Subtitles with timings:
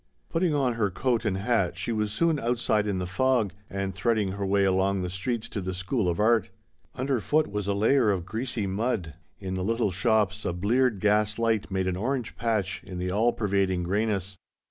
[0.29, 4.31] Putting on her coat and hat she was soon outside in the fog, and threading
[4.31, 6.49] her way along the streets to the School of Art.
[6.95, 9.13] Underfoot was a layer of greasy mud.
[9.39, 13.83] In the little shops a bleared gaslight made an orange patch in the all pervading
[13.83, 14.37] greyness.